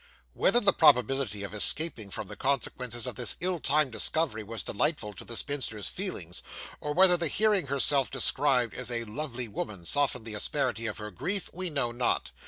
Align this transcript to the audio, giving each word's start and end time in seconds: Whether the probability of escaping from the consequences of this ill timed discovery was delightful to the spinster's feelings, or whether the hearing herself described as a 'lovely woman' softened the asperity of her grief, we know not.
Whether 0.33 0.59
the 0.59 0.73
probability 0.73 1.43
of 1.43 1.53
escaping 1.53 2.09
from 2.09 2.25
the 2.25 2.35
consequences 2.35 3.05
of 3.05 3.13
this 3.13 3.35
ill 3.39 3.59
timed 3.59 3.91
discovery 3.91 4.41
was 4.41 4.63
delightful 4.63 5.13
to 5.13 5.23
the 5.23 5.37
spinster's 5.37 5.89
feelings, 5.89 6.41
or 6.79 6.95
whether 6.95 7.17
the 7.17 7.27
hearing 7.27 7.67
herself 7.67 8.09
described 8.09 8.73
as 8.73 8.89
a 8.89 9.03
'lovely 9.03 9.47
woman' 9.47 9.85
softened 9.85 10.25
the 10.25 10.33
asperity 10.33 10.87
of 10.87 10.97
her 10.97 11.11
grief, 11.11 11.51
we 11.53 11.69
know 11.69 11.91
not. 11.91 12.31